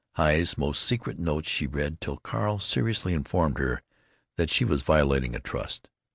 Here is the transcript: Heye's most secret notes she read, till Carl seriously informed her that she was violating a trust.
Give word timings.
Heye's 0.15 0.57
most 0.57 0.81
secret 0.81 1.19
notes 1.19 1.47
she 1.47 1.67
read, 1.67 2.01
till 2.01 2.17
Carl 2.17 2.57
seriously 2.57 3.13
informed 3.13 3.59
her 3.59 3.83
that 4.35 4.49
she 4.49 4.65
was 4.65 4.81
violating 4.81 5.35
a 5.35 5.39
trust. 5.39 5.89